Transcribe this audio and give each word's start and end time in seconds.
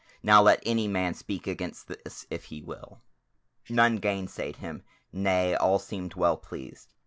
Now 0.23 0.41
let 0.41 0.63
any 0.65 0.87
man 0.87 1.13
speak 1.13 1.45
against 1.45 1.87
this 1.87 2.25
if 2.31 2.45
he 2.45 2.63
will." 2.63 3.01
None 3.69 3.97
gainsaid 3.99 4.55
him; 4.55 4.81
nay, 5.13 5.53
all 5.53 5.77
seemed 5.77 6.15
well 6.15 6.37
pleased. 6.37 6.91